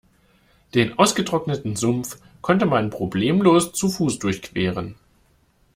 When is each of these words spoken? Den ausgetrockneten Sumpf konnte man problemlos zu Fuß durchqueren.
Den 0.73 0.97
ausgetrockneten 0.97 1.75
Sumpf 1.75 2.17
konnte 2.41 2.65
man 2.65 2.89
problemlos 2.89 3.71
zu 3.71 3.87
Fuß 3.87 4.17
durchqueren. 4.17 4.95